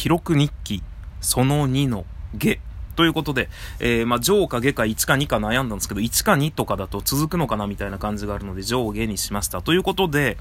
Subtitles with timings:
[0.00, 0.82] 記録日記、
[1.20, 2.58] その2の下。
[2.96, 9.60] ということで、えー、まあ、上か下か1か2か悩んだんですけど、1か2とかだと続くのかなみたいな感じがあるので、上下にしました。
[9.60, 10.38] ということで、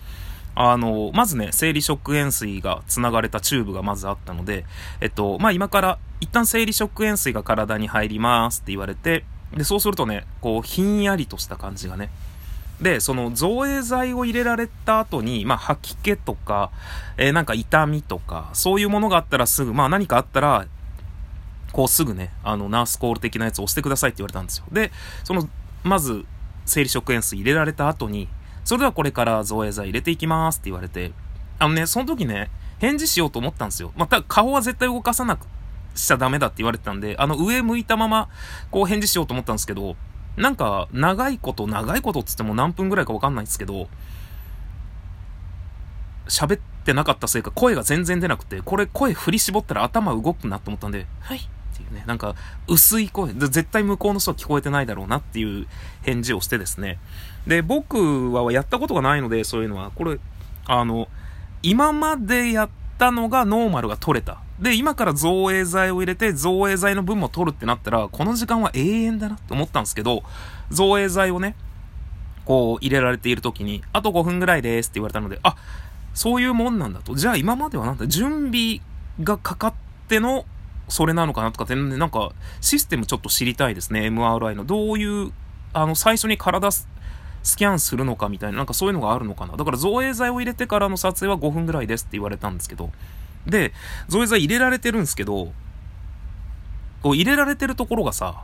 [0.56, 4.64] あの、まずね、生理食塩水が繋がれたチューブがまずあったので、
[5.02, 12.10] えっと、まあ、今から一旦生理食塩水が体に入りますって言われて、で、そうするとね、こう、ひんやりとした感じがね。
[12.82, 16.72] で、その造影剤を入れられた後に、まあ、吐き気とか、
[17.18, 20.66] えー、なんか痛みとか、そういうものがあったらすぐ、まあ何かあったら、
[21.72, 24.66] こうすぐね、あの、ナースコール的なやつを押してくださいって言われたんですよ。
[24.72, 24.92] で、
[25.24, 25.48] その、
[25.84, 26.26] まず、
[26.66, 28.28] 生理食塩水入れられた後に、
[28.64, 31.12] それではこれから造影剤入れていきますって言われて、
[31.58, 33.92] あのね、その時ね、返事しようと思ったんですよ。
[33.98, 35.48] まあた、顔は絶対動かさなく
[35.96, 38.30] しちゃダメだって言われてたんで、あの、上向いたまま、
[38.72, 39.96] こう返事しようと思ったんですけど、
[40.40, 43.90] なんか、長いこと、長いことっつっても何分ぐらいかわかんないですけど、
[46.30, 51.42] 喋ってなかったせいか声が全然出なくて、これ声振り絞ったら頭動くなと思ったんで、はいっ
[51.78, 52.36] ていうね、なんか
[52.68, 55.68] 薄い声、絶対向こうの人は聞こえてないだろうなっていう
[56.04, 57.00] 返事をしてですね。
[57.46, 60.20] で、僕はやったことがないので、そういうのは、これ、
[60.68, 61.10] あの、
[61.64, 64.40] 今までやったのがノーマルが取れた。
[64.62, 70.24] で、今から造影剤を入れて、造影剤の分も取るってなったら、この時間は永遠だなって思ったんですけど、
[70.70, 71.56] 造影剤をね、
[72.46, 75.56] こう入れられている時に、あと5分ぐらいですって言われたので、あ、
[76.14, 77.16] そういうもんなんだと。
[77.16, 78.82] じゃあ今まではなんだ、準備
[79.24, 79.74] がかかっ
[80.08, 80.46] ての、
[80.90, 84.08] それなのかなとかって、なんか、システムちょっと知りたいですね。
[84.08, 84.66] MRI の。
[84.66, 85.32] どういう、
[85.72, 86.88] あの、最初に体ス
[87.56, 89.56] キャンするのかみたいな、なんかそういうのがあるのかな。
[89.56, 92.92] だから造影剤を入れてからの撮影は5分ぐらいですって言われたんですけど、
[93.50, 93.74] で、
[94.08, 95.54] 造影剤入れられてるんですけど、
[97.02, 98.44] こう入れられてるところがさ、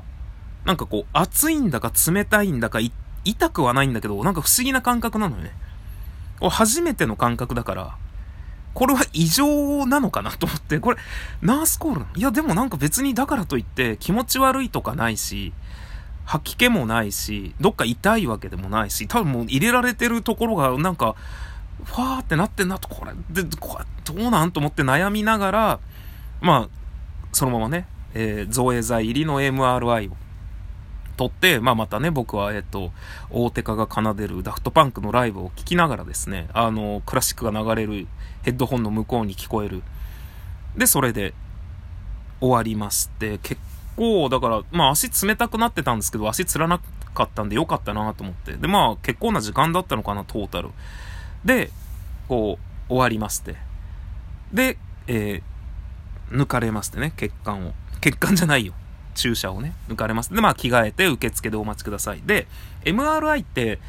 [0.65, 2.79] なんかこう、熱いんだか冷たいんだか、
[3.23, 5.51] 痛くはないんだけど、なんか不思議な感覚なのよね。
[6.39, 7.97] これ初めての感覚だから、
[8.73, 10.97] これは異常なのかなと思って、これ、
[11.41, 15.53] ナースコールいや、でもなんか別にだからといって気持ち悪いとかないし、
[16.25, 21.15] 吐き気もないし、どっか痛いわけでもないし、多分もう入れられてるところがなんか、
[21.85, 25.79] ファーってなってんなと、これ、で、これ、どうなんと思って悩みながら、
[26.41, 26.69] まあ、
[27.31, 30.15] そのままね、えー、造影剤入りの MRI を
[31.17, 32.91] 撮って、まあまたね、僕は、えっと、
[33.29, 38.07] 大手家が奏でるダフトパンクのライブを聴きながらですね、あの、クラシックが流れる
[38.43, 39.83] ヘッドホンの向こうに聞こえる。
[40.77, 41.33] で、それで
[42.39, 43.59] 終わりまして、結
[43.95, 46.79] 構、だから、まあ足冷たくなってたんですけど、足つらな
[47.13, 48.53] かったんでよかったなと思って。
[48.53, 50.71] で、まあ結構な時間だったのかな、トータル。
[51.45, 51.69] で、
[52.27, 53.55] こう、終わりまして。
[54.51, 57.73] で、えー、抜かれましてね、血管を。
[58.01, 58.73] 血管じゃないよ。
[59.13, 60.33] 注射をね、抜かれます。
[60.33, 62.21] で、まあ、着替えて受付でお待ちください。
[62.25, 62.47] で、
[62.83, 63.79] MRI って、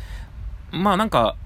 [0.70, 1.36] まあなんか、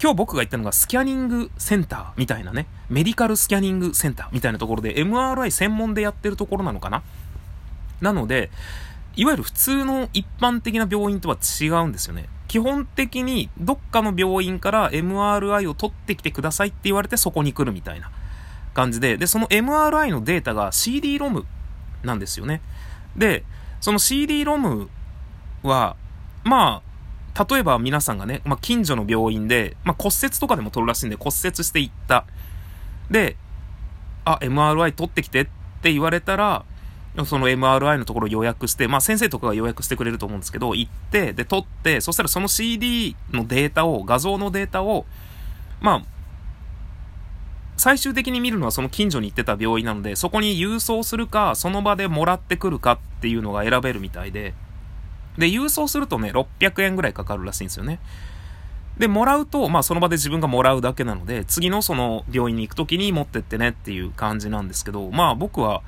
[0.00, 7.02] 今日僕が言ったのがスキャニングセンターみたいなね、メディカルスキャニングセンターみたいなところで MRI 専門でやってるところなのかな
[8.00, 8.50] なので、
[9.16, 12.28] いわゆる普通の一般的な病院とは違うんですよね。
[12.48, 18.10] 基本的にどっかの病院から MRI を取ってきてくださいって言われてそこに来るみたいな
[18.74, 21.44] 感じで、で、その MRI のデータが CD-ROM
[22.04, 22.60] なんですよね。
[23.16, 23.44] で、
[23.80, 24.88] その CD-ROM
[25.62, 25.96] は、
[26.44, 26.82] ま
[27.34, 32.26] あ、例えば皆さんがね、まあ、近所の病院で、まあ、骨折とかでも取るらしいんで骨折していった。
[33.10, 33.36] で、
[34.24, 35.44] あ、MRI 取ってきてっ
[35.82, 36.64] て言われたら、
[37.24, 45.06] その MRI のところ予約して、まあ先生とかが予約してくれると思うんですけど、行って、で、撮って、そしたらその CD のデータを、画像のデータを、
[45.80, 46.02] まあ、
[47.76, 54.54] 最終的に見るのはその近所に行ってた病院なので、そこに郵送するか、その場でもらってくるかっていうのが選べるみたいで、
[55.38, 58.00] で、郵送するとね、600円ぐらいかかるらしいんですよね。
[58.98, 65.82] で、もらうと、まあその場で自分がもらうだけなので、次のその病院に行く時に持ってってねっていう感じなんですけど、まあ僕は、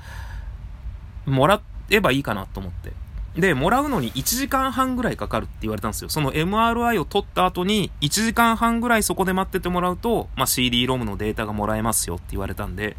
[1.29, 2.93] もらえばいいかなと思って。
[3.41, 6.09] で、もらうのに1時間半ぐらいかかるって言われたんですよ。
[6.09, 12.97] その MRI を取った後に1時間半ぐらいそこで待っててもらうと、まあ、CD-ROM のデータがもらえますよって言われたんで、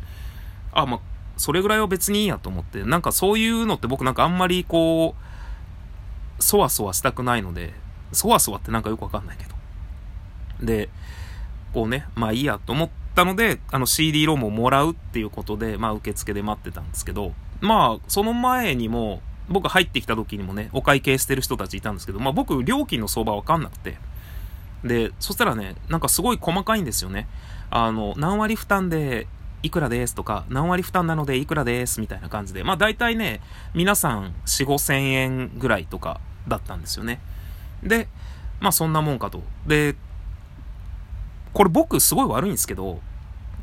[0.72, 1.00] あ、まあ、
[1.36, 5.16] それぐらいは別にいいやと思って、なんかそういうのって僕なんかあんまりこ
[6.40, 7.74] う、そわそわしたくないので、
[8.14, 9.56] そわそわってなんかよくわかんないけど。
[10.66, 10.90] で、
[11.74, 23.98] こうね、まあいいやと思ったので、あの CD-ROM をもらうっていうことで、まあ受付で待ってたんですけど、まあ、その前にも、僕入ってきた時にもね、お会計してる人たちいたんですけど、まあ僕、料金の相場わかんなくて。
[24.84, 27.28] で、そしたらね、なんかすごい細かいんですよね。
[27.70, 29.28] あの、何割負担で
[29.64, 33.42] いくらですとか、何割負担なのでいくらですみたいな感じで、まあ大体ね、
[33.74, 37.20] 皆さん4、5千円ぐらいとかだったんですよね。
[37.84, 38.08] で、
[38.60, 39.44] まあそんなもんかと。
[39.68, 39.96] で、
[41.54, 43.00] これ僕すごい悪いんですけど、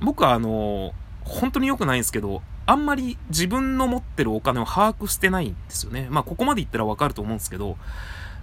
[0.00, 0.92] 僕はあの、
[1.24, 6.08] 本当に良くないんですけど、あんまり自分の持ってるお金を把握してないんですよね。
[6.10, 7.76] まあ、ここまで言ったらわかると思うんですけど、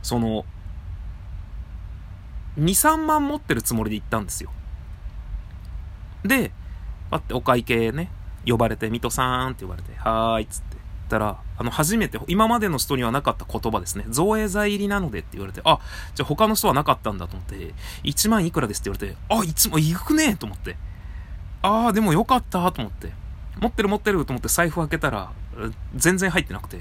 [0.01, 0.45] その、
[2.57, 4.51] 2、3万持ってるつもりで行ったんですよ。
[6.23, 6.51] で、
[7.11, 8.09] 待って、お会計ね、
[8.45, 10.77] 呼ばれて、水戸さんって呼ばれて、はーいっつって
[11.13, 14.05] ったら、あの、初めて、今までの人にはなかった言葉ですね。
[14.09, 15.79] 造影剤入りなのでって言われて、あ、
[16.15, 17.73] じゃあ他の人はなかったんだと思って、
[18.03, 20.75] 1万いくらですって言われて、あ、いつも行くねと思って。
[21.61, 23.11] ああ、でもよかったと思って。
[23.59, 25.31] 持ってる持ってると思って財布開けたら、
[25.95, 26.77] 全然入ってなくて。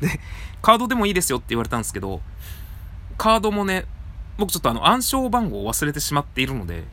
[0.00, 0.20] で、
[0.62, 2.22] カードでもいいですよって言われたんですけど、
[3.18, 3.84] カードもね、
[4.38, 6.84] 僕ちょっとあの暗証番号を忘れてしまっているので、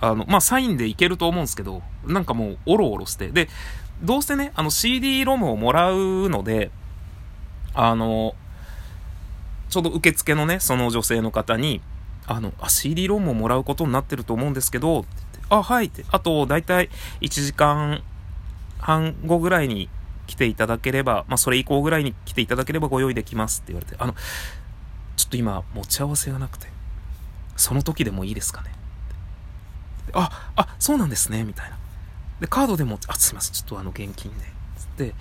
[0.00, 3.28] あの、まあ、サインでいけると思うんですけど、なんかもう、おろおろして。
[3.28, 3.48] で、
[4.02, 6.70] どうせね、あの CD ロムをもらうので、
[7.74, 8.34] あの、
[9.70, 11.80] ちょうど受付のね、その女性の方に、
[12.26, 15.04] あの、あ、CD ロムをもらうことになってると思うんですけど、
[15.48, 16.04] あ、はいって。
[16.10, 16.90] あと、だいたい
[17.20, 18.02] 1時間
[18.78, 19.88] 半後ぐらいに
[20.26, 24.14] 来ていただければ、まあ、それ以降ぐらいに来ていただければご用意できますって言われて、あの、
[25.16, 26.68] ちょっと今、持ち合わせがなくて、
[27.56, 28.72] その時でもいいですかね
[30.12, 31.78] あ、あ、そうなんですね、みたいな。
[32.40, 34.44] で、カードでも、あ、すいません、ちょっとあの、現金で。
[34.78, 35.14] つって、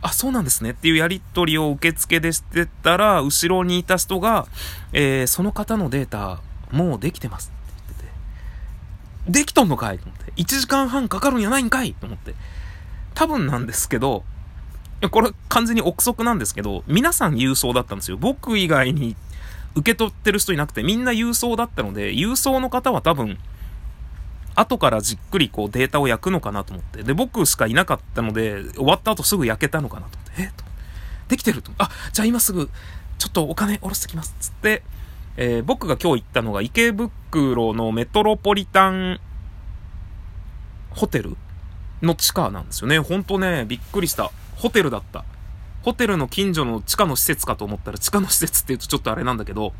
[0.00, 4.46] あ、そうなんですねっていうやり取りを受付でしてたら、後ろにいた人が、
[4.92, 6.40] えー、その方のデータ、
[6.70, 9.98] もうできてますって言ってて、できとんのかい？
[9.98, 11.94] と思って、1時間半かかるんやないんかい？
[11.94, 12.34] と思って、
[13.14, 14.24] 多分なんですけど、
[15.10, 18.16] これ完全に憶測なんですけど、皆さん郵送だったんですよ。
[18.16, 19.16] 僕以外に
[19.74, 23.38] 受け取ってる人いなくて、みんな郵送だったので、郵送の方は多分、
[24.54, 27.02] 後からじっくりこうデータを焼くのかなと思って。
[27.02, 30.42] で、僕しかいなかったので、終わった後すぐ焼けたのかなと思って。
[30.42, 30.52] え？
[30.56, 30.64] と。
[31.28, 31.72] できてると。
[31.78, 32.68] あ、じゃあ今すぐ、
[33.18, 34.34] ちょっとお金下ろしてきます。
[34.40, 34.82] つって、
[35.36, 39.20] えー、僕が今日行ったのが池袋のメトロポリタン
[40.90, 41.36] ホテル
[42.02, 42.98] の地下なんですよね。
[42.98, 44.30] ほんとね、びっくりした。
[44.56, 45.24] ホテルだった。
[45.82, 49.72] ホテルの近所の地下の施設かと思ったら地下の施設って言うとちょっとあれなんだけど、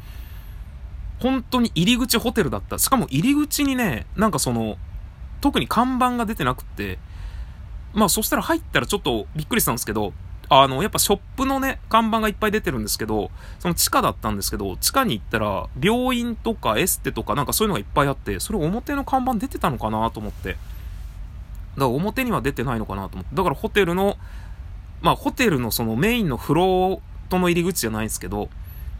[1.22, 2.78] 本当に入り口ホテルだった。
[2.78, 4.76] しかも入り口にね、なんかその、
[5.40, 6.98] 特に看板が出てなくて、
[7.94, 10.12] まあそしたら入ったらちょっとびっくりしたんですけど、
[10.48, 13.30] あの、やっぱショップのね、看板がいっぱい出てるんですけど、
[13.60, 20.50] その地下だったんですけど、地下に行ったら、病院とかエステとかなんかそういうのがいっぱいあって、それ表の看板出てたのかなと思って。
[20.50, 20.60] だか
[21.76, 23.34] ら表には出てないのかなと思って。
[23.34, 24.18] だからホテルの、
[25.00, 28.50] まあホテルのそのメインのフロートの入り口じゃないんですけど、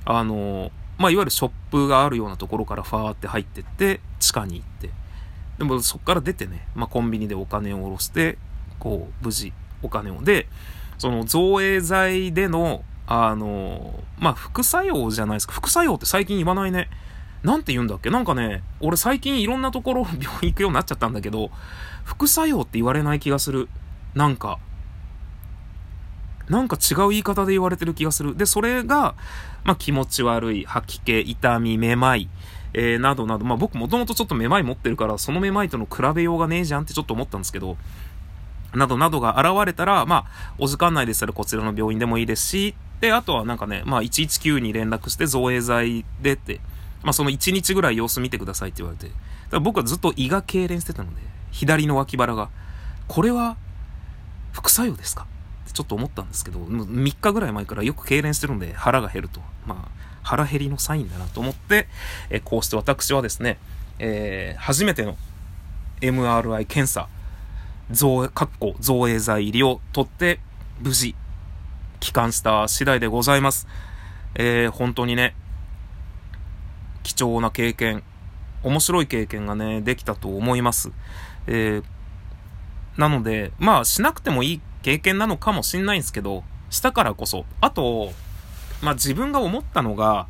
[0.04, 4.90] あのまあ、いわゆるショップがあるようなところからファーって入ってって、地下に行って、
[5.58, 8.38] でもそっから出てね、まあ、コンビニでお金を下ろして、
[8.78, 9.52] こう、無事
[9.82, 10.22] お金を。
[10.22, 10.48] で、
[10.98, 15.52] その造影剤での、あの、まあ、副作用じゃないですか。
[15.52, 16.88] 副作用って最近言わないね。
[17.42, 18.08] なんて言うんだっけ？
[18.10, 21.50] なんかね、俺最近いろんなところ 病院行くようになっちゃったんだけど、
[22.04, 23.68] 副作用って言われない気がする。
[24.14, 24.58] なんか、
[26.48, 28.36] なんか違う言い方で言われてる気がする。
[28.36, 29.14] で、それが、
[29.64, 32.28] まあ、気持ち悪い、吐き気、痛み、めまい、
[32.74, 37.76] えー、などなど、まあ、僕もともとちょっとめまい持ってるから、そのめまいとの比べようがねえじゃんってちょっと思ったんですけど、
[38.74, 46.60] などなどが現れたら、まあ、お時間内でしたらこちらの病院でもいいですし、で、あとはなんかね、まあ、119に連絡して造影剤でって、
[47.02, 49.18] まあ、その1日ぐらい様子見てくださいって言われて、だか
[49.52, 51.20] ら僕はずっと胃が痙攣してたので、
[51.50, 52.48] 左の脇腹が、
[53.08, 53.56] これは、
[54.52, 55.26] 副作用ですか？
[55.72, 59.40] ちょっと思ったんですけど、3日ぐらい前からよく痙攣してるんで腹が減ると。
[59.66, 61.88] まあ、腹減りのサインだなと思って、
[62.30, 63.58] えこうして私はですね、
[63.98, 65.16] えー、初めての
[66.00, 67.08] MRI 検査、
[67.90, 70.40] 造、かっこ造影剤入りを取って、
[70.80, 71.14] 無事、
[72.00, 73.66] 帰還した次第でございます。
[74.34, 75.34] えー、本当にね、
[77.02, 78.02] 貴重な経験、
[78.62, 80.90] 面白い経験がね、できたと思います。
[81.46, 81.84] えー、
[82.96, 87.44] なので、まあ、しなくてもいい経験なのかもしんないんですけど、したからこそ。
[87.60, 88.12] あと、
[88.82, 90.26] まあ、自分が思ったのが、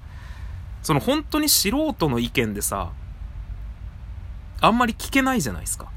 [0.83, 2.93] その本当に素人の意見でさ、
[4.61, 5.91] あんまり聞けないじゃないですか。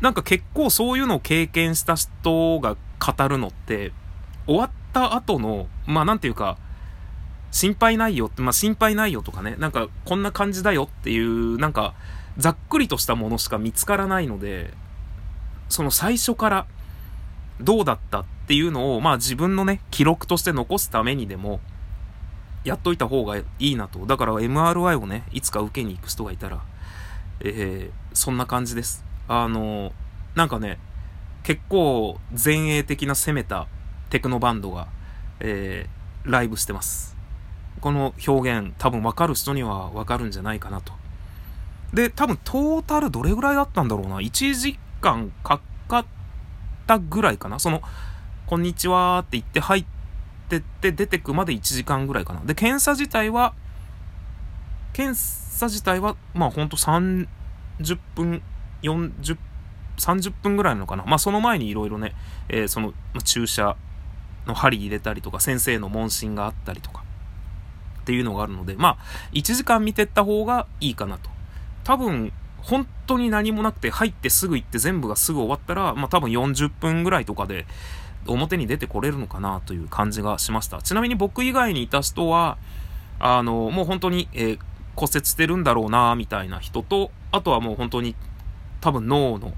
[0.00, 3.92] なんか結構そういうのを経験した人が語るのって、
[4.46, 6.56] 終わった後の、まあなんていうか、
[7.50, 11.94] 心配ないよって、まあ心配ないよとかね、なんかこんな感じだよっていう、なんか
[12.38, 14.72] ざっくりとしたものしか見つからないので、
[15.70, 16.66] その最初から
[17.60, 21.60] どうだったっていうのを、まあ自分のね、記録として残すためにでも、
[22.64, 24.04] やっといた方がいいなと。
[24.06, 26.60] だから MRI をね、いつか受けに行く人がいたら、
[27.40, 29.04] えー、そんな感じです。
[29.28, 29.92] あの、
[30.34, 30.78] なんかね、
[31.42, 33.66] 結構前衛的な攻めた
[34.10, 34.88] テクノバンドが、
[35.40, 37.16] えー、ライブしてます。
[37.80, 40.92] この表現、多分わかる人にはわかるんじゃないかなと。
[41.94, 44.18] で、多分トータルどれぐらいだったんだろうな。
[44.18, 46.06] 1時間かかっ
[46.86, 47.58] たぐらいかな。
[47.58, 47.82] その、
[48.46, 49.84] こんにちはって言って入っ
[50.48, 52.40] てって出てくまで1時間ぐらいかな。
[52.44, 53.54] で、検査自体は、
[54.92, 57.26] 検査自体は、まあほんと30
[58.14, 58.42] 分、
[58.82, 59.38] 40、
[59.98, 61.04] 30分ぐらいなのかな。
[61.04, 62.14] まあその前にいろいろね、
[62.48, 63.76] えー、その、ま、注射
[64.46, 67.04] の針入れたりとか、先生の問診があったりとか、
[68.00, 68.98] っていうのがあるので、まあ、
[69.32, 71.30] 1時間見てった方がいいかなと。
[71.84, 77.66] 多分、本当に何もなくて入ってすぐ行って全部がすぐ終わったら、まあ多分40分ぐらいとかで
[78.26, 80.82] 表に出てこれるのかなという感じがしました。
[80.82, 82.58] ちなみに僕以外にいた人は、
[83.18, 84.58] あの、もう本当に、えー、
[84.96, 88.14] 骨折してるんだろうな、みたいな人と、あとはもう本当に
[88.80, 89.52] 多分脳の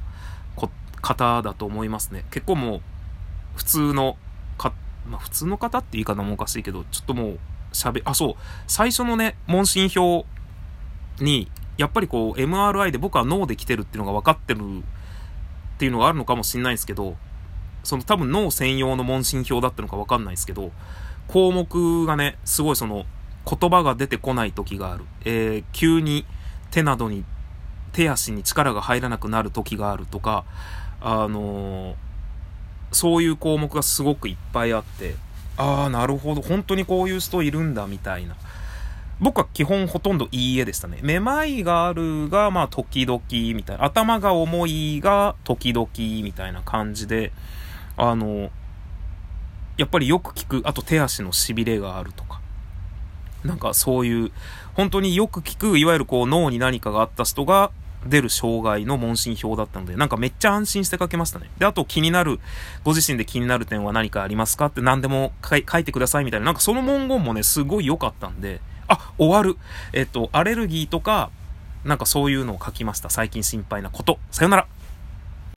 [1.02, 2.24] 方だと思いますね。
[2.30, 2.80] 結構もう
[3.56, 4.16] 普通の
[4.56, 4.72] か、
[5.08, 7.38] まあ普通の方って言い方もおかしいけど、ちょっともう
[7.72, 8.34] 喋、あ、そう、
[8.66, 10.24] 最初のね、問診票
[11.18, 11.50] に
[11.82, 14.82] やっぱりこう MRI で僕は脳で来てるっていうのが分かってるっ
[15.78, 17.16] ていうのがあるのかもしれないですけど、
[17.82, 20.70] その多分脳専用の問診票だったのか分かんないですけど、
[21.26, 23.04] 項目がね、すごいその
[23.44, 25.04] 言葉が出てこない時がある。
[25.24, 26.24] えー、急に
[26.70, 27.24] 手などに、
[27.92, 30.44] 手足に力が入らなくなる時があるとか、
[31.00, 31.94] あのー、
[32.92, 35.16] そういう項目がすごくいっぱいあって、
[35.56, 38.36] ああ、なるほど、本当にこういう人いるんだ、みたいな。
[39.20, 40.98] 僕は基本ほとんどいいえでしたね。
[41.02, 43.84] めまいがあるが、まあ、時々、みたいな。
[43.84, 47.32] 頭が重いが、時々、みたいな感じで、
[47.96, 48.50] あの、
[49.76, 52.40] やっぱりよく聞く、あと手足の痺れがあるとか。
[53.44, 54.32] なんかそういう、
[54.74, 57.70] 本当によく聞く、いわゆるこう脳に何かがあった人が
[58.06, 61.50] 出る障害の問診票だったので、なんかめっちゃ安心して書けましたね。
[61.58, 62.40] で、あと気になる、
[62.82, 64.66] ご自身で気になる点は何かありますか？
[64.66, 69.58] って何でも書いてくださいみたいな、なんかその文言もね、すごい良かったんで、あ、終わる。
[69.92, 71.30] えっと、アレルギーとか、
[71.84, 73.10] なんかそういうのを書きました。
[73.10, 74.18] 最近心配なこと。
[74.30, 74.66] さよなら。